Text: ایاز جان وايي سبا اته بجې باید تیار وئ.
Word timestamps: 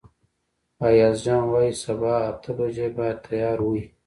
ایاز 0.87 1.17
جان 1.25 1.43
وايي 1.51 1.71
سبا 1.83 2.13
اته 2.31 2.51
بجې 2.57 2.87
باید 2.97 3.17
تیار 3.27 3.59
وئ. 3.67 3.81